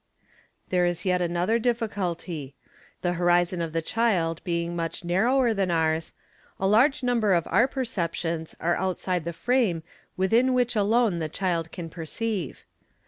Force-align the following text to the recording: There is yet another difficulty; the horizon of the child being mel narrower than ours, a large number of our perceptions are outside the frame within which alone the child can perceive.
There 0.69 0.87
is 0.87 1.05
yet 1.05 1.21
another 1.21 1.59
difficulty; 1.59 2.55
the 3.03 3.13
horizon 3.13 3.61
of 3.61 3.71
the 3.71 3.83
child 3.83 4.43
being 4.43 4.75
mel 4.75 4.89
narrower 5.03 5.53
than 5.53 5.69
ours, 5.69 6.11
a 6.59 6.65
large 6.67 7.03
number 7.03 7.35
of 7.35 7.45
our 7.51 7.67
perceptions 7.67 8.55
are 8.59 8.75
outside 8.77 9.25
the 9.25 9.31
frame 9.31 9.83
within 10.17 10.55
which 10.55 10.75
alone 10.75 11.19
the 11.19 11.29
child 11.29 11.71
can 11.71 11.87
perceive. 11.87 12.65